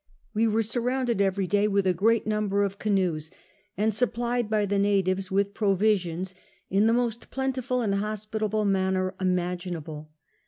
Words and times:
We 0.33 0.47
were 0.47 0.63
surrounded 0.63 1.21
every 1.21 1.45
day 1.45 1.67
with 1.67 1.85
a 1.85 1.93
great 1.93 2.25
number 2.25 2.63
of 2.63 2.71
XI 2.81 2.89
GILBERTS 2.89 3.25
STORY 3.27 3.37
157 3.75 3.77
canoes, 3.77 3.77
and 3.77 3.93
supplied 3.93 4.49
by 4.49 4.65
the 4.65 4.79
natives 4.81 5.29
with 5.29 5.53
provisions 5.53 6.33
in 6.71 6.87
the 6.87 6.91
most 6.93 7.29
jdentiiul 7.29 7.83
and 7.83 7.93
hospitable 7.93 8.65
manner 8.65 9.13
imaginable. 9.21 10.09